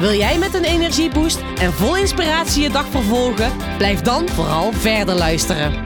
Wil 0.00 0.12
jij 0.12 0.38
met 0.38 0.54
een 0.54 0.64
energieboost 0.64 1.40
en 1.58 1.72
vol 1.72 1.96
inspiratie 1.96 2.62
je 2.62 2.70
dag 2.70 2.86
vervolgen? 2.86 3.76
Blijf 3.76 4.00
dan 4.00 4.28
vooral 4.28 4.72
verder 4.72 5.14
luisteren. 5.14 5.82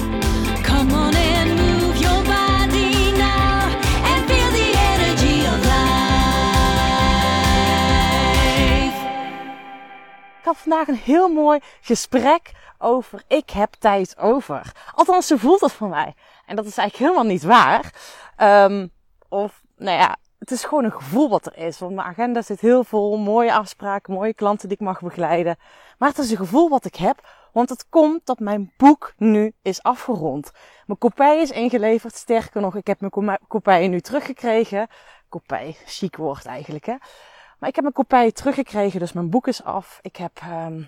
Come 0.63 0.93
on 0.93 1.15
and 1.15 1.55
move 1.57 1.99
your 1.99 2.23
body 2.23 3.11
now 3.17 3.63
and 4.05 4.25
feel 4.27 4.51
the 4.51 4.73
energy 4.95 5.47
of 5.47 5.59
life. 5.65 5.87
Ik 10.39 10.45
had 10.45 10.57
vandaag 10.57 10.89
een 10.89 11.01
heel 11.05 11.29
mooi 11.29 11.59
gesprek 11.81 12.53
over 12.79 13.23
ik 13.29 13.51
heb 13.51 13.75
tijd 13.79 14.19
over. 14.19 14.73
Althans, 14.95 15.27
zo 15.27 15.37
voelt 15.37 15.61
dat 15.61 15.73
voor 15.73 15.89
mij. 15.89 16.15
En 16.47 16.57
dat 16.57 16.65
is 16.67 16.77
eigenlijk 16.77 17.11
helemaal 17.11 17.33
niet 17.33 17.43
waar. 17.43 17.93
Ehm, 18.37 18.87
of, 19.29 19.61
nou 19.77 19.99
ja, 19.99 20.17
het 20.39 20.51
is 20.51 20.65
gewoon 20.65 20.85
een 20.85 20.93
gevoel 20.93 21.29
wat 21.29 21.47
er 21.47 21.57
is. 21.57 21.79
Want 21.79 21.95
mijn 21.95 22.07
agenda 22.07 22.43
zit 22.43 22.61
heel 22.61 22.85
vol, 22.85 23.17
mooie 23.19 23.55
afspraken, 23.55 24.15
mooie 24.15 24.35
klanten 24.35 24.69
die 24.69 24.77
ik 24.77 24.85
mag 24.85 25.01
begeleiden. 25.01 25.57
Maar 25.99 26.09
het 26.09 26.19
is 26.19 26.31
een 26.31 26.37
gevoel 26.37 26.69
wat 26.69 26.85
ik 26.85 26.95
heb, 26.95 27.29
want 27.53 27.69
het 27.69 27.89
komt 27.89 28.27
dat 28.27 28.39
mijn 28.39 28.73
boek 28.77 29.13
nu 29.17 29.53
is 29.63 29.83
afgerond. 29.83 30.51
Mijn 30.87 30.99
kopij 30.99 31.41
is 31.41 31.51
ingeleverd, 31.51 32.15
sterker 32.15 32.61
nog, 32.61 32.77
ik 32.77 32.87
heb 32.87 33.01
mijn 33.01 33.39
kopij 33.49 33.89
nu 33.89 34.01
teruggekregen. 34.01 34.89
Kopij, 35.29 35.77
chic 35.85 36.17
woord 36.17 36.47
eigenlijk 36.47 36.87
hè. 36.87 36.95
Maar 37.59 37.69
ik 37.69 37.75
heb 37.75 37.85
mijn 37.85 38.07
kopij 38.07 38.33
teruggekregen, 38.33 39.01
dus 39.01 39.13
mijn 39.13 39.31
boek 39.31 39.47
is 39.47 39.63
af. 39.63 39.99
Ik 40.03 40.17
heb, 40.17 40.39
ehm, 40.41 40.83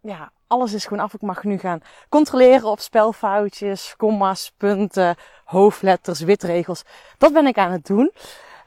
ja, 0.00 0.32
alles 0.46 0.72
is 0.72 0.84
gewoon 0.86 1.04
af. 1.04 1.14
Ik 1.14 1.20
mag 1.20 1.44
nu 1.44 1.58
gaan 1.58 1.80
controleren 2.08 2.68
op 2.68 2.80
spelfoutjes, 2.80 3.94
komma's, 3.96 4.52
punten, 4.56 5.16
hoofdletters, 5.44 6.20
witregels. 6.20 6.82
Dat 7.18 7.32
ben 7.32 7.46
ik 7.46 7.58
aan 7.58 7.72
het 7.72 7.86
doen. 7.86 8.12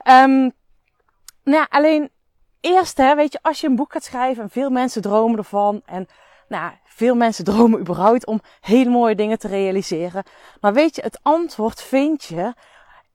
Ehm, 0.05 0.49
nou 1.43 1.65
alleen 1.69 2.09
eerst, 2.59 2.97
hè, 2.97 3.15
weet 3.15 3.31
je, 3.31 3.39
als 3.41 3.61
je 3.61 3.67
een 3.67 3.75
boek 3.75 3.91
gaat 3.91 4.03
schrijven 4.03 4.43
en 4.43 4.49
veel 4.49 4.69
mensen 4.69 5.01
dromen 5.01 5.37
ervan 5.37 5.81
en 5.85 6.07
nou, 6.47 6.71
veel 6.83 7.15
mensen 7.15 7.45
dromen 7.53 7.79
überhaupt 7.79 8.25
om 8.25 8.41
hele 8.61 8.89
mooie 8.89 9.15
dingen 9.15 9.39
te 9.39 9.47
realiseren. 9.47 10.23
Maar 10.61 10.73
weet 10.73 10.95
je, 10.95 11.01
het 11.01 11.19
antwoord 11.21 11.81
vind 11.81 12.23
je 12.23 12.53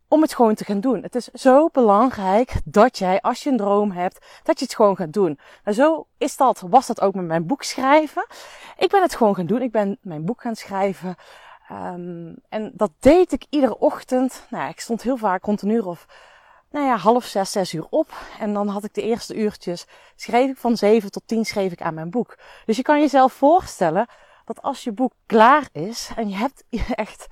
om 0.09 0.23
het 0.23 0.35
gewoon 0.35 0.55
te 0.55 0.65
gaan 0.65 0.81
doen. 0.81 1.03
Het 1.03 1.15
is 1.15 1.27
zo 1.27 1.69
belangrijk 1.73 2.53
dat 2.65 2.99
jij, 2.99 3.21
als 3.21 3.43
je 3.43 3.51
een 3.51 3.57
droom 3.57 3.91
hebt, 3.91 4.27
dat 4.43 4.59
je 4.59 4.65
het 4.65 4.75
gewoon 4.75 4.97
gaat 4.97 5.13
doen. 5.13 5.39
En 5.65 5.75
zo 5.75 6.07
is 6.19 6.37
dat, 6.37 6.63
was 6.69 6.87
dat 6.87 7.01
ook 7.01 7.15
met 7.15 7.25
mijn 7.25 7.47
boek 7.47 7.63
schrijven. 7.63 8.27
Ik 8.79 8.91
ben 8.91 9.03
het 9.03 9.15
gewoon 9.15 9.35
gaan 9.35 9.47
doen. 9.47 9.63
Ik 9.63 9.73
ben 9.73 9.99
mijn 10.01 10.25
boek 10.25 10.41
gaan 10.41 10.57
schrijven. 10.57 11.17
Um, 11.73 12.35
en 12.49 12.73
dat 12.75 12.91
deed 13.01 13.33
ik 13.33 13.45
iedere 13.51 13.79
ochtend. 13.79 14.47
Nou, 14.49 14.69
ik 14.69 14.81
stond 14.81 15.03
heel 15.03 15.17
vaak 15.17 15.47
uur 15.63 15.87
of 15.87 16.07
nou 16.71 16.87
ja, 16.87 16.97
half 16.97 17.25
zes, 17.25 17.53
zes 17.53 17.75
uur 17.75 17.87
op. 17.91 18.13
En 18.39 18.53
dan 18.53 18.69
had 18.69 18.85
ik 18.85 18.95
de 18.95 19.03
eerste 19.03 19.35
uurtjes, 19.35 19.87
schreef 20.17 20.51
ik 20.51 20.57
van 20.57 20.77
zeven 20.77 21.11
tot 21.11 21.23
tien 21.27 21.45
schreef 21.45 21.73
ik 21.73 21.83
aan 21.83 21.95
mijn 21.95 22.11
boek. 22.11 22.39
Dus 22.67 22.77
je 22.77 22.83
kan 22.83 23.01
jezelf 23.01 23.33
voorstellen 23.33 24.07
dat 24.45 24.63
als 24.63 24.85
je 24.85 24.93
boek 24.93 25.13
klaar 25.27 25.69
is 25.73 26.11
en 26.17 26.29
je 26.29 26.37
hebt 26.37 26.65
echt, 26.95 27.27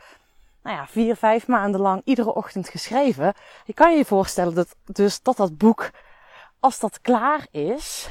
nou 0.62 0.76
ja, 0.76 0.86
vier, 0.86 1.16
vijf 1.16 1.46
maanden 1.46 1.80
lang 1.80 2.02
iedere 2.04 2.34
ochtend 2.34 2.68
geschreven. 2.68 3.34
Je 3.64 3.74
kan 3.74 3.96
je 3.96 4.04
voorstellen 4.04 4.54
dat, 4.54 4.74
dus 4.84 5.22
dat 5.22 5.36
dat 5.36 5.58
boek, 5.58 5.90
als 6.60 6.78
dat 6.78 7.00
klaar 7.00 7.46
is, 7.50 8.08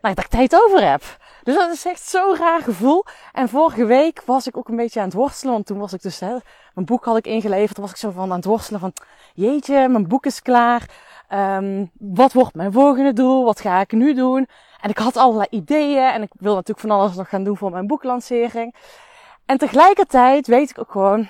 nou, 0.00 0.14
dat 0.14 0.24
ik 0.24 0.30
tijd 0.30 0.54
over 0.54 0.90
heb. 0.90 1.02
Dus 1.48 1.56
dat 1.56 1.70
is 1.70 1.84
echt 1.84 2.08
zo'n 2.08 2.36
raar 2.36 2.62
gevoel. 2.62 3.04
En 3.32 3.48
vorige 3.48 3.84
week 3.84 4.22
was 4.24 4.46
ik 4.46 4.56
ook 4.56 4.68
een 4.68 4.76
beetje 4.76 5.00
aan 5.00 5.06
het 5.06 5.14
worstelen. 5.14 5.52
Want 5.52 5.66
toen 5.66 5.78
was 5.78 5.92
ik 5.92 6.02
dus, 6.02 6.20
hè, 6.20 6.36
mijn 6.74 6.86
boek 6.86 7.04
had 7.04 7.16
ik 7.16 7.26
ingeleverd. 7.26 7.74
Toen 7.74 7.84
was 7.84 7.92
ik 7.92 7.98
zo 7.98 8.10
van 8.10 8.30
aan 8.30 8.36
het 8.36 8.44
worstelen 8.44 8.80
van, 8.80 8.92
jeetje, 9.34 9.88
mijn 9.88 10.08
boek 10.08 10.26
is 10.26 10.42
klaar. 10.42 10.90
Um, 11.32 11.90
wat 11.98 12.32
wordt 12.32 12.54
mijn 12.54 12.72
volgende 12.72 13.12
doel? 13.12 13.44
Wat 13.44 13.60
ga 13.60 13.80
ik 13.80 13.92
nu 13.92 14.14
doen? 14.14 14.48
En 14.80 14.90
ik 14.90 14.98
had 14.98 15.16
allerlei 15.16 15.46
ideeën. 15.50 16.08
En 16.08 16.22
ik 16.22 16.30
wil 16.38 16.54
natuurlijk 16.54 16.86
van 16.86 16.98
alles 16.98 17.14
nog 17.14 17.28
gaan 17.28 17.44
doen 17.44 17.56
voor 17.56 17.70
mijn 17.70 17.86
boeklancering. 17.86 18.74
En 19.46 19.58
tegelijkertijd 19.58 20.46
weet 20.46 20.70
ik 20.70 20.78
ook 20.78 20.90
gewoon, 20.90 21.28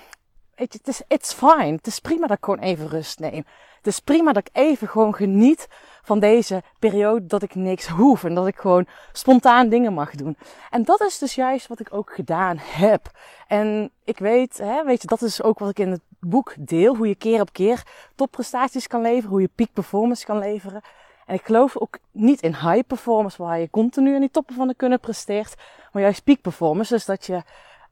weet 0.55 0.73
je, 0.73 0.79
het 0.83 0.87
is 0.87 1.01
it's 1.07 1.33
fine. 1.33 1.75
Het 1.75 1.87
is 1.87 1.99
prima 1.99 2.27
dat 2.27 2.37
ik 2.37 2.43
gewoon 2.43 2.59
even 2.59 2.87
rust 2.87 3.19
neem. 3.19 3.45
Het 3.77 3.87
is 3.87 3.99
prima 3.99 4.33
dat 4.33 4.47
ik 4.47 4.55
even 4.55 4.87
gewoon 4.87 5.15
geniet 5.15 5.67
van 6.01 6.19
deze 6.19 6.63
periode 6.79 7.25
dat 7.25 7.41
ik 7.41 7.55
niks 7.55 7.87
hoef 7.87 8.23
en 8.23 8.33
dat 8.33 8.47
ik 8.47 8.57
gewoon 8.57 8.87
spontaan 9.11 9.69
dingen 9.69 9.93
mag 9.93 10.11
doen. 10.11 10.37
En 10.69 10.83
dat 10.83 11.01
is 11.01 11.17
dus 11.17 11.35
juist 11.35 11.67
wat 11.67 11.79
ik 11.79 11.93
ook 11.93 12.13
gedaan 12.13 12.57
heb. 12.59 13.11
En 13.47 13.91
ik 14.03 14.17
weet, 14.17 14.57
hè, 14.57 14.83
weet 14.83 15.01
je, 15.01 15.07
dat 15.07 15.21
is 15.21 15.43
ook 15.43 15.59
wat 15.59 15.69
ik 15.69 15.79
in 15.79 15.91
het 15.91 16.01
boek 16.19 16.53
deel, 16.59 16.95
hoe 16.95 17.07
je 17.07 17.15
keer 17.15 17.41
op 17.41 17.53
keer 17.53 17.83
topprestaties 18.15 18.87
kan 18.87 19.01
leveren, 19.01 19.29
hoe 19.29 19.41
je 19.41 19.49
peak 19.55 19.73
performance 19.73 20.25
kan 20.25 20.39
leveren. 20.39 20.81
En 21.25 21.35
ik 21.35 21.45
geloof 21.45 21.77
ook 21.77 21.97
niet 22.11 22.41
in 22.41 22.53
high 22.53 22.87
performance, 22.87 23.43
waar 23.43 23.59
je 23.59 23.69
continu 23.69 24.13
in 24.13 24.19
die 24.19 24.31
toppen 24.31 24.55
van 24.55 24.67
de 24.67 24.75
kunnen 24.75 24.99
presteert, 24.99 25.55
maar 25.91 26.01
juist 26.01 26.23
peak 26.23 26.41
performance, 26.41 26.93
dus 26.93 27.05
dat 27.05 27.25
je 27.25 27.43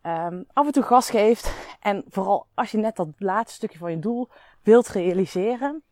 um, 0.04 0.46
af 0.54 0.66
en 0.66 0.72
toe 0.72 0.84
gas 0.84 1.10
geeft. 1.10 1.54
En 1.80 2.04
vooral 2.10 2.46
als 2.54 2.72
je 2.72 2.78
net 2.78 2.96
dat 2.96 3.08
laatste 3.18 3.56
stukje 3.56 3.78
van 3.78 3.92
je 3.92 4.00
doel 4.00 4.30
wilt 4.64 4.88
realiseren, 4.88 5.84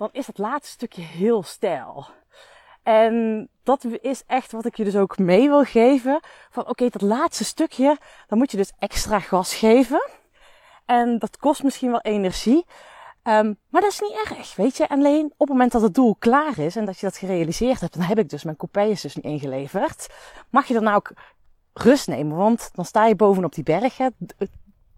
dan 0.00 0.08
is 0.12 0.26
dat 0.26 0.38
laatste 0.38 0.72
stukje 0.72 1.02
heel 1.02 1.42
stijl. 1.42 2.06
En 2.82 3.48
dat 3.62 3.84
is 4.00 4.22
echt 4.26 4.52
wat 4.52 4.64
ik 4.64 4.76
je 4.76 4.84
dus 4.84 4.96
ook 4.96 5.18
mee 5.18 5.48
wil 5.48 5.64
geven. 5.64 6.20
Van 6.50 6.68
oké, 6.68 6.88
dat 6.88 7.02
laatste 7.02 7.44
stukje, 7.44 7.98
dan 8.26 8.38
moet 8.38 8.50
je 8.50 8.56
dus 8.56 8.72
extra 8.78 9.18
gas 9.18 9.54
geven. 9.54 10.10
En 10.86 11.18
dat 11.18 11.36
kost 11.36 11.62
misschien 11.62 11.90
wel 11.90 12.00
energie. 12.00 12.66
Um, 13.24 13.58
maar 13.68 13.80
dat 13.80 13.90
is 13.90 14.00
niet 14.00 14.28
erg, 14.28 14.56
weet 14.56 14.76
je. 14.76 14.88
Alleen 14.88 15.24
op 15.24 15.38
het 15.38 15.48
moment 15.48 15.72
dat 15.72 15.82
het 15.82 15.94
doel 15.94 16.16
klaar 16.18 16.58
is 16.58 16.76
en 16.76 16.84
dat 16.84 16.98
je 16.98 17.06
dat 17.06 17.16
gerealiseerd 17.16 17.80
hebt, 17.80 17.94
dan 17.94 18.02
heb 18.02 18.18
ik 18.18 18.28
dus 18.28 18.44
mijn 18.44 18.56
kopijs 18.56 19.00
dus 19.00 19.14
niet 19.14 19.24
ingeleverd. 19.24 20.06
Mag 20.50 20.66
je 20.66 20.74
dan 20.74 20.82
nou 20.82 20.96
ook 20.96 21.12
rust 21.72 22.08
nemen, 22.08 22.36
want 22.36 22.70
dan 22.72 22.84
sta 22.84 23.06
je 23.06 23.16
bovenop 23.16 23.54
die 23.54 23.64
berg. 23.64 23.96
Hè, 23.96 24.08
het 24.38 24.50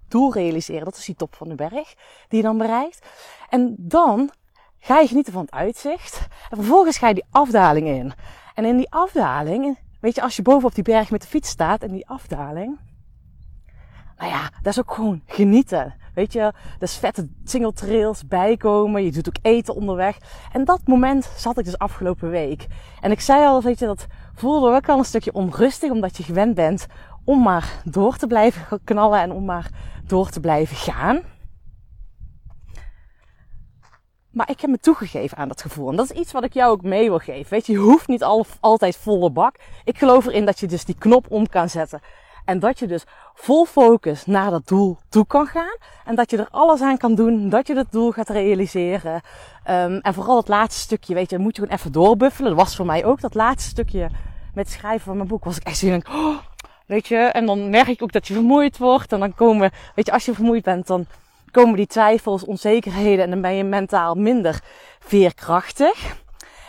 doel 0.08 0.32
realiseren, 0.32 0.84
dat 0.84 0.96
is 0.96 1.04
die 1.04 1.14
top 1.14 1.34
van 1.34 1.48
de 1.48 1.54
berg 1.54 1.94
die 2.28 2.38
je 2.38 2.42
dan 2.42 2.58
bereikt. 2.58 3.06
En 3.48 3.74
dan 3.78 4.30
ga 4.84 4.98
je 4.98 5.06
genieten 5.06 5.32
van 5.32 5.43
het 5.43 5.50
uitzicht. 5.50 6.26
En 6.50 6.56
vervolgens 6.56 6.98
ga 6.98 7.09
je 7.09 7.15
die 7.15 7.26
afdaling 7.31 7.87
in. 7.87 8.12
En 8.54 8.65
in 8.65 8.76
die 8.76 8.91
afdaling, 8.91 9.78
weet 10.00 10.15
je, 10.15 10.22
als 10.22 10.37
je 10.37 10.43
boven 10.43 10.69
op 10.69 10.75
die 10.75 10.84
berg 10.84 11.10
met 11.10 11.22
de 11.22 11.28
fiets 11.28 11.48
staat 11.48 11.82
en 11.82 11.93
die 11.93 12.09
afdaling. 12.09 12.78
Nou 14.16 14.31
ja, 14.31 14.50
dat 14.62 14.72
is 14.72 14.78
ook 14.78 14.94
gewoon 14.94 15.22
genieten. 15.26 15.94
Weet 16.15 16.32
je, 16.32 16.53
dat 16.78 16.88
is 16.88 16.97
vette 16.97 17.28
single 17.44 17.72
trails 17.72 18.26
bijkomen. 18.26 19.04
Je 19.04 19.12
doet 19.12 19.28
ook 19.28 19.38
eten 19.43 19.75
onderweg. 19.75 20.16
En 20.53 20.65
dat 20.65 20.81
moment 20.84 21.31
zat 21.37 21.59
ik 21.59 21.64
dus 21.64 21.78
afgelopen 21.78 22.31
week. 22.31 22.66
En 23.00 23.10
ik 23.10 23.20
zei 23.20 23.47
al, 23.47 23.62
weet 23.62 23.78
je, 23.78 23.87
dat 23.87 24.06
voelde 24.34 24.75
ook 24.75 24.88
al 24.88 24.99
een 24.99 25.04
stukje 25.04 25.32
onrustig. 25.32 25.91
Omdat 25.91 26.16
je 26.16 26.22
gewend 26.22 26.54
bent 26.54 26.87
om 27.25 27.43
maar 27.43 27.82
door 27.84 28.16
te 28.16 28.26
blijven 28.26 28.81
knallen 28.84 29.20
en 29.20 29.32
om 29.32 29.44
maar 29.44 29.70
door 30.06 30.31
te 30.31 30.41
blijven 30.41 30.76
gaan. 30.76 31.20
Maar 34.32 34.50
ik 34.50 34.60
heb 34.60 34.70
me 34.70 34.78
toegegeven 34.78 35.37
aan 35.37 35.48
dat 35.48 35.62
gevoel. 35.62 35.91
En 35.91 35.97
dat 35.97 36.10
is 36.10 36.19
iets 36.19 36.32
wat 36.32 36.44
ik 36.44 36.53
jou 36.53 36.70
ook 36.70 36.82
mee 36.82 37.09
wil 37.09 37.19
geven. 37.19 37.50
Weet 37.50 37.66
je, 37.66 37.72
je 37.72 37.78
hoeft 37.78 38.09
niet 38.09 38.22
al, 38.22 38.47
altijd 38.60 38.97
volle 38.97 39.31
bak. 39.31 39.56
Ik 39.84 39.98
geloof 39.98 40.26
erin 40.26 40.44
dat 40.44 40.61
je 40.61 40.67
dus 40.67 40.84
die 40.84 40.96
knop 40.99 41.26
om 41.29 41.49
kan 41.49 41.69
zetten. 41.69 42.00
En 42.44 42.58
dat 42.58 42.79
je 42.79 42.87
dus 42.87 43.05
vol 43.34 43.64
focus 43.64 44.26
naar 44.26 44.50
dat 44.50 44.69
doel 44.69 44.99
toe 45.08 45.26
kan 45.26 45.46
gaan. 45.46 45.76
En 46.05 46.14
dat 46.14 46.31
je 46.31 46.37
er 46.37 46.49
alles 46.50 46.81
aan 46.81 46.96
kan 46.96 47.14
doen. 47.14 47.49
Dat 47.49 47.67
je 47.67 47.75
dat 47.75 47.87
doel 47.90 48.11
gaat 48.11 48.29
realiseren. 48.29 49.14
Um, 49.14 49.99
en 49.99 50.14
vooral 50.14 50.34
dat 50.34 50.49
laatste 50.49 50.81
stukje, 50.81 51.14
weet 51.14 51.31
je, 51.31 51.38
moet 51.38 51.56
je 51.56 51.62
gewoon 51.62 51.79
even 51.79 51.93
doorbuffelen. 51.93 52.50
Dat 52.50 52.61
was 52.61 52.76
voor 52.76 52.87
mij 52.87 53.05
ook 53.05 53.20
dat 53.20 53.34
laatste 53.34 53.70
stukje 53.70 54.11
met 54.55 54.70
schrijven 54.70 55.00
van 55.00 55.17
mijn 55.17 55.29
boek. 55.29 55.44
Was 55.44 55.56
ik 55.56 55.67
echt 55.67 55.79
zo 55.79 55.87
denk, 55.87 56.08
oh, 56.08 56.38
weet 56.87 57.06
je. 57.06 57.17
En 57.17 57.46
dan 57.46 57.70
merk 57.70 57.88
ik 57.88 58.02
ook 58.02 58.12
dat 58.12 58.26
je 58.26 58.34
vermoeid 58.34 58.79
wordt. 58.79 59.12
En 59.12 59.20
dan 59.20 59.34
komen, 59.34 59.70
weet 59.94 60.06
je, 60.06 60.12
als 60.12 60.25
je 60.25 60.34
vermoeid 60.34 60.64
bent, 60.64 60.87
dan 60.87 61.06
komen 61.52 61.76
die 61.76 61.87
twijfels, 61.87 62.44
onzekerheden 62.44 63.25
en 63.25 63.31
dan 63.31 63.40
ben 63.40 63.54
je 63.54 63.64
mentaal 63.64 64.14
minder 64.14 64.60
veerkrachtig. 64.99 66.16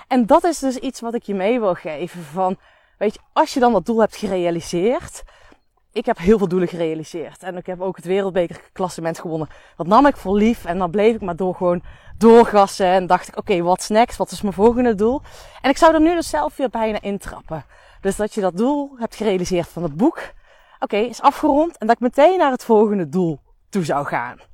En 0.08 0.26
dat 0.26 0.44
is 0.44 0.60
dus 0.60 0.78
iets 0.78 1.00
wat 1.00 1.14
ik 1.14 1.24
je 1.24 1.34
mee 1.34 1.60
wil 1.60 1.74
geven 1.74 2.24
van, 2.24 2.58
weet 2.98 3.14
je, 3.14 3.20
als 3.34 3.54
je 3.54 3.60
dan 3.60 3.74
dat 3.74 3.86
doel 3.86 4.00
hebt 4.00 4.16
gerealiseerd, 4.16 5.24
ik 5.94 6.06
heb 6.06 6.18
heel 6.18 6.38
veel 6.38 6.48
doelen 6.48 6.68
gerealiseerd. 6.68 7.44
En 7.44 7.58
ik 7.58 7.66
heb 7.66 7.82
ook 7.82 7.96
het 7.96 8.06
wereldbekerklassement 8.06 9.20
gewonnen. 9.20 9.48
Dat 9.78 9.88
nam 9.88 10.06
ik 10.06 10.18
voor 10.18 10.36
lief. 10.36 10.66
En 10.66 10.78
dan 10.78 10.92
bleef 10.92 11.16
ik 11.16 11.22
maar 11.22 11.36
door 11.36 11.56
gewoon 11.56 11.84
doorgassen. 12.18 12.86
En 12.86 13.08
dacht 13.08 13.28
ik, 13.28 13.38
oké, 13.38 13.62
wat 13.62 13.90
next? 13.90 14.18
Wat 14.18 14.32
is 14.32 14.42
mijn 14.42 14.54
volgende 14.54 14.96
doel? 14.96 15.22
En 15.62 15.70
ik 15.70 15.78
zou 15.78 15.94
er 15.94 16.02
nu 16.02 16.16
dus 16.16 16.30
zelf 16.30 16.58
weer 16.58 16.70
bijna 16.70 17.02
intrappen. 17.02 17.66
Dus 18.02 18.16
dat 18.16 18.34
je 18.34 18.42
dat 18.42 18.58
doel 18.58 18.96
hebt 18.98 19.16
gerealiseerd 19.16 19.68
van 19.68 19.84
het 19.84 19.96
boek. 19.96 20.20
Oké, 20.80 20.98
is 20.98 21.22
afgerond. 21.22 21.78
En 21.78 21.88
dat 21.88 21.96
ik 21.96 22.02
meteen 22.02 22.38
naar 22.38 22.52
het 22.52 22.64
volgende 22.64 23.10
doel 23.10 23.40
toe 23.70 23.86
zou 23.86 24.06
gaan. 24.06 24.53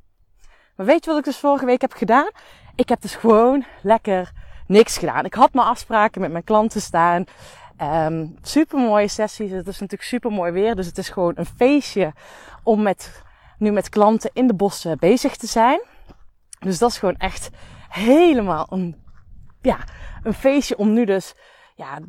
Maar 0.80 0.88
weet 0.88 1.04
je 1.04 1.10
wat 1.10 1.20
ik 1.20 1.26
dus 1.26 1.38
vorige 1.38 1.66
week 1.66 1.82
heb 1.82 1.94
gedaan? 1.94 2.30
Ik 2.76 2.90
heb 2.90 3.02
dus 3.02 3.16
gewoon 3.16 3.66
lekker 3.82 4.32
niks 4.68 4.98
gedaan. 4.98 5.26
Ik 5.26 5.34
had 5.34 5.54
mijn 5.54 5.68
afspraken 5.68 6.22
met 6.22 6.32
mijn 6.32 6.44
klanten 6.44 6.82
staan. 6.82 7.24
Um, 7.82 8.38
super 8.42 8.80
mooie 8.80 9.08
sessies. 9.08 9.52
Het 9.52 9.68
is 9.68 9.80
natuurlijk 9.80 10.10
super 10.10 10.32
mooi 10.32 10.52
weer. 10.52 10.76
Dus 10.76 10.86
het 10.86 10.98
is 10.98 11.10
gewoon 11.10 11.34
een 11.36 11.46
feestje 11.46 12.14
om 12.64 12.82
met, 12.82 13.24
nu 13.58 13.72
met 13.72 13.90
klanten 13.90 14.30
in 14.34 14.48
de 14.48 14.54
bossen 14.54 14.98
bezig 15.00 15.36
te 15.36 15.48
zijn. 15.48 15.82
Dus 16.60 16.78
dat 16.78 16.90
is 16.90 16.98
gewoon 16.98 17.18
echt 17.18 17.50
helemaal 17.90 18.68
een, 18.70 19.04
ja, 19.62 19.78
een 20.24 20.34
feestje 20.34 20.78
om 20.78 20.94
nu 20.94 21.06
dus 21.06 21.34
ja, 21.76 22.00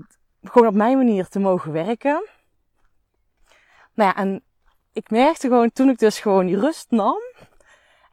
gewoon 0.42 0.68
op 0.68 0.74
mijn 0.74 0.96
manier 0.96 1.28
te 1.28 1.38
mogen 1.38 1.72
werken. 1.72 2.28
Nou 3.94 4.12
ja, 4.14 4.16
en 4.16 4.42
ik 4.92 5.10
merkte 5.10 5.48
gewoon 5.48 5.72
toen 5.72 5.88
ik 5.88 5.98
dus 5.98 6.18
gewoon 6.18 6.46
die 6.46 6.60
rust 6.60 6.90
nam. 6.90 7.18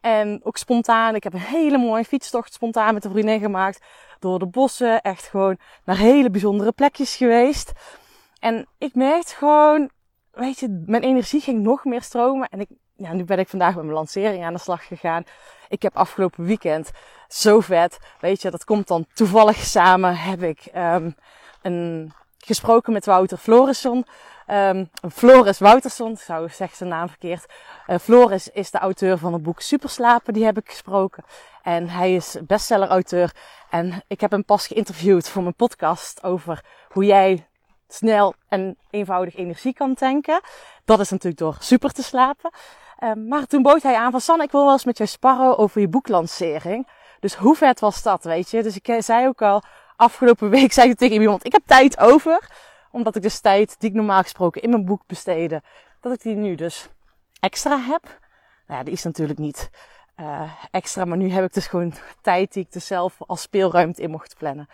En 0.07 0.39
ook 0.44 0.57
spontaan. 0.57 1.15
Ik 1.15 1.24
heb 1.24 1.33
een 1.33 1.39
hele 1.39 1.77
mooie 1.77 2.04
fietstocht 2.04 2.54
spontaan 2.54 2.94
met 2.94 3.06
een 3.06 3.12
vriendin 3.12 3.39
gemaakt. 3.39 3.86
Door 4.19 4.39
de 4.39 4.45
bossen. 4.45 5.01
Echt 5.01 5.27
gewoon 5.27 5.57
naar 5.83 5.98
hele 5.98 6.30
bijzondere 6.30 6.71
plekjes 6.71 7.15
geweest. 7.15 7.71
En 8.39 8.68
ik 8.77 8.95
merkte 8.95 9.36
gewoon, 9.36 9.89
weet 10.31 10.59
je, 10.59 10.83
mijn 10.86 11.04
energie 11.04 11.42
ging 11.42 11.63
nog 11.63 11.86
meer 11.86 12.01
stromen. 12.01 12.50
En 12.50 12.59
ik, 12.59 12.68
ja, 12.95 13.13
nu 13.13 13.24
ben 13.24 13.39
ik 13.39 13.48
vandaag 13.48 13.75
met 13.75 13.83
mijn 13.83 13.95
lancering 13.95 14.44
aan 14.44 14.54
de 14.54 14.59
slag 14.59 14.88
gegaan. 14.88 15.24
Ik 15.69 15.81
heb 15.81 15.95
afgelopen 15.98 16.45
weekend 16.45 16.92
zo 17.27 17.60
vet. 17.60 17.98
Weet 18.19 18.42
je, 18.42 18.51
dat 18.51 18.63
komt 18.63 18.88
dan 18.88 19.06
toevallig 19.13 19.57
samen. 19.57 20.15
Heb 20.15 20.42
ik 20.44 20.69
um, 20.75 21.15
een 21.62 22.13
gesproken 22.38 22.94
met 22.94 23.06
Wouter 23.06 23.38
Florisson. 23.38 24.06
Um, 24.52 24.90
Floris 25.14 25.60
Wouterson, 25.60 26.18
zou 26.18 26.50
zeggen 26.50 26.78
zijn 26.78 26.90
naam 26.90 27.10
verkeerd. 27.10 27.46
Uh, 27.88 27.98
Floris 27.98 28.50
is 28.50 28.72
de 28.72 28.78
auteur 28.78 29.18
van 29.18 29.34
het 29.34 29.44
boek 29.44 29.62
Superslapen, 29.62 30.34
die 30.34 30.46
heb 30.46 30.58
ik 30.58 30.70
gesproken. 30.70 31.24
En 31.64 31.90
hij 31.90 32.16
is 32.16 32.36
bestseller-auteur. 32.42 33.32
En 33.70 34.04
ik 34.08 34.22
heb 34.22 34.32
hem 34.32 34.46
pas 34.46 34.68
geïnterviewd 34.68 35.30
voor 35.30 35.42
mijn 35.42 35.56
podcast 35.56 36.24
over 36.24 36.64
hoe 36.90 37.06
jij 37.06 37.48
snel 37.88 38.34
en 38.50 38.78
eenvoudig 38.90 39.36
energie 39.36 39.74
kan 39.74 39.94
tanken. 39.94 40.42
Dat 40.86 41.00
is 41.00 41.10
natuurlijk 41.10 41.42
door 41.42 41.56
super 41.60 41.92
te 41.92 42.04
slapen. 42.04 42.52
Um, 43.04 43.28
maar 43.28 43.46
toen 43.46 43.62
bood 43.62 43.84
hij 43.84 43.96
aan 43.96 44.12
van 44.12 44.22
Sanne, 44.22 44.44
ik 44.44 44.52
wil 44.52 44.64
wel 44.64 44.72
eens 44.72 44.86
met 44.86 44.98
jou 44.98 45.10
sparren 45.10 45.58
over 45.58 45.82
je 45.82 45.88
boeklancering. 45.88 46.88
Dus 47.20 47.36
hoe 47.36 47.56
vet 47.56 47.80
was 47.80 48.02
dat, 48.02 48.24
weet 48.24 48.50
je? 48.50 48.64
Dus 48.64 48.76
ik 48.76 48.88
eh, 48.88 49.02
zei 49.02 49.28
ook 49.28 49.42
al, 49.42 49.62
afgelopen 49.96 50.50
week 50.50 50.74
zei 50.74 50.90
ik 50.90 50.98
tegen 50.98 51.22
iemand, 51.22 51.46
ik 51.46 51.52
heb 51.52 51.62
tijd 51.66 52.00
over 52.00 52.48
omdat 52.98 53.16
ik 53.16 53.22
dus 53.22 53.40
tijd 53.40 53.80
die 53.80 53.90
ik 53.90 53.96
normaal 53.96 54.22
gesproken 54.22 54.62
in 54.62 54.70
mijn 54.70 54.86
boek 54.86 55.02
besteden, 55.08 55.62
dat 56.02 56.14
ik 56.14 56.22
die 56.22 56.36
nu 56.36 56.56
dus 56.56 56.90
extra 57.40 57.80
heb. 57.80 58.04
Nou 58.68 58.80
ja, 58.80 58.84
die 58.84 58.94
is 58.94 59.04
natuurlijk 59.04 59.40
niet 59.40 59.70
uh, 60.20 60.52
extra, 60.72 61.06
maar 61.06 61.18
nu 61.18 61.30
heb 61.30 61.44
ik 61.44 61.54
dus 61.54 61.68
gewoon 61.68 61.94
tijd 62.22 62.54
die 62.54 62.64
ik 62.64 62.72
dus 62.72 62.88
zelf 62.88 63.18
als 63.26 63.42
speelruimte 63.42 64.02
in 64.02 64.10
mocht 64.10 64.38
plannen. 64.38 64.68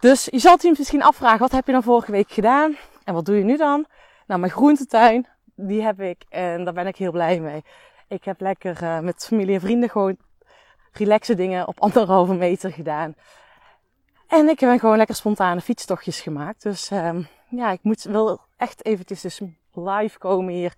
Dus 0.00 0.24
je 0.30 0.38
zal 0.38 0.56
je 0.60 0.74
misschien 0.78 1.02
afvragen, 1.02 1.38
wat 1.38 1.52
heb 1.52 1.66
je 1.66 1.72
dan 1.72 1.82
vorige 1.82 2.12
week 2.12 2.30
gedaan? 2.30 2.76
En 3.04 3.14
wat 3.14 3.24
doe 3.24 3.36
je 3.36 3.44
nu 3.44 3.56
dan? 3.56 3.86
Nou, 4.26 4.40
mijn 4.40 4.52
groentetuin, 4.52 5.26
die 5.54 5.82
heb 5.82 6.00
ik 6.00 6.24
en 6.28 6.64
daar 6.64 6.74
ben 6.74 6.86
ik 6.86 6.96
heel 6.96 7.12
blij 7.12 7.40
mee. 7.40 7.64
Ik 8.08 8.24
heb 8.24 8.40
lekker 8.40 8.82
uh, 8.82 8.98
met 8.98 9.26
familie 9.26 9.54
en 9.54 9.60
vrienden 9.60 9.90
gewoon 9.90 10.16
relaxe 10.92 11.34
dingen 11.34 11.68
op 11.68 11.80
anderhalve 11.80 12.34
meter 12.34 12.72
gedaan. 12.72 13.14
En 14.30 14.48
ik 14.48 14.60
heb 14.60 14.80
gewoon 14.80 14.96
lekker 14.96 15.14
spontane 15.14 15.60
fietstochtjes 15.60 16.20
gemaakt. 16.20 16.62
Dus 16.62 16.90
um, 16.90 17.28
ja, 17.48 17.70
ik 17.70 17.82
moet 17.82 18.02
wel 18.02 18.40
echt 18.56 18.84
eventjes 18.84 19.20
dus 19.20 19.40
live 19.72 20.18
komen 20.18 20.54
hier. 20.54 20.74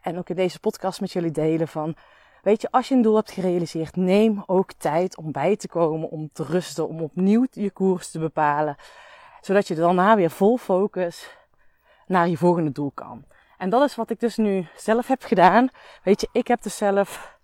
En 0.00 0.18
ook 0.18 0.28
in 0.28 0.36
deze 0.36 0.60
podcast 0.60 1.00
met 1.00 1.12
jullie 1.12 1.30
delen 1.30 1.68
van... 1.68 1.96
Weet 2.42 2.60
je, 2.60 2.70
als 2.70 2.88
je 2.88 2.94
een 2.94 3.02
doel 3.02 3.14
hebt 3.14 3.30
gerealiseerd, 3.30 3.96
neem 3.96 4.42
ook 4.46 4.72
tijd 4.72 5.16
om 5.16 5.32
bij 5.32 5.56
te 5.56 5.68
komen, 5.68 6.10
om 6.10 6.30
te 6.32 6.44
rusten, 6.44 6.88
om 6.88 7.00
opnieuw 7.00 7.46
je 7.50 7.70
koers 7.70 8.10
te 8.10 8.18
bepalen. 8.18 8.76
Zodat 9.40 9.68
je 9.68 9.74
daarna 9.74 10.16
weer 10.16 10.30
vol 10.30 10.56
focus 10.56 11.36
naar 12.06 12.28
je 12.28 12.36
volgende 12.36 12.72
doel 12.72 12.90
kan. 12.94 13.24
En 13.58 13.70
dat 13.70 13.88
is 13.88 13.94
wat 13.94 14.10
ik 14.10 14.20
dus 14.20 14.36
nu 14.36 14.66
zelf 14.76 15.06
heb 15.06 15.22
gedaan. 15.22 15.68
Weet 16.02 16.20
je, 16.20 16.28
ik 16.32 16.48
heb 16.48 16.62
dus 16.62 16.76
zelf 16.76 17.38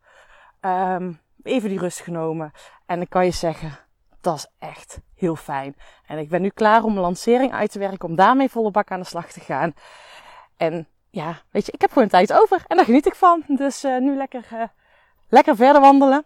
um, 0.61 1.21
even 1.43 1.69
die 1.69 1.79
rust 1.79 2.01
genomen. 2.01 2.53
En 2.87 3.01
ik 3.01 3.11
kan 3.11 3.25
je 3.25 3.31
zeggen, 3.31 3.79
dat 4.21 4.37
is 4.37 4.47
echt 4.59 5.01
heel 5.15 5.37
fijn. 5.37 5.77
En 6.07 6.19
ik 6.19 6.29
ben 6.29 6.43
nu 6.43 6.49
klaar 6.49 6.83
om 6.83 6.97
een 6.97 7.03
lancering 7.03 7.53
uit 7.53 7.73
te 7.73 7.79
werken, 7.79 8.09
om 8.09 8.15
daarmee 8.15 8.51
volle 8.51 8.71
bak 8.71 8.91
aan 8.91 9.01
de 9.01 9.07
slag 9.07 9.33
te 9.33 9.41
gaan. 9.41 9.75
En 10.57 10.89
ja, 11.11 11.41
weet 11.51 11.67
je, 11.67 11.73
ik 11.73 11.81
heb 11.81 11.93
gewoon 11.93 12.09
tijd 12.09 12.33
over 12.33 12.65
en 12.67 12.77
daar 12.77 12.85
geniet 12.85 13.07
ik 13.07 13.15
van. 13.15 13.45
Dus 13.47 13.85
uh, 13.85 13.99
nu 13.99 14.17
lekker, 14.17 14.49
uh, 14.53 14.63
lekker 15.29 15.57
verder 15.57 15.81
wandelen. 15.81 16.25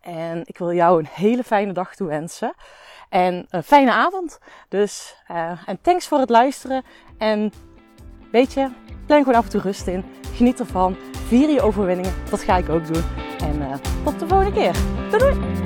En 0.00 0.42
ik 0.44 0.58
wil 0.58 0.72
jou 0.72 0.98
een 0.98 1.08
hele 1.10 1.44
fijne 1.44 1.72
dag 1.72 1.94
toewensen. 1.94 2.54
En 3.08 3.46
een 3.48 3.62
fijne 3.62 3.92
avond. 3.92 4.38
Dus, 4.68 5.22
uh, 5.30 5.68
en 5.68 5.80
thanks 5.80 6.08
voor 6.08 6.18
het 6.18 6.30
luisteren. 6.30 6.84
En 7.18 7.52
weet 8.30 8.52
je, 8.52 8.70
plan 9.06 9.18
gewoon 9.18 9.34
af 9.34 9.44
en 9.44 9.50
toe 9.50 9.60
rust 9.60 9.86
in. 9.86 10.04
Geniet 10.34 10.60
ervan. 10.60 10.96
Vier 11.26 11.48
je 11.48 11.60
overwinningen. 11.60 12.14
Dat 12.30 12.40
ga 12.40 12.56
ik 12.56 12.68
ook 12.68 12.86
doen. 12.86 13.04
En 13.38 13.80
tot 14.04 14.18
de 14.18 14.28
volgende 14.28 14.52
keer. 14.52 14.76
Doei 15.10 15.18
doei! 15.18 15.65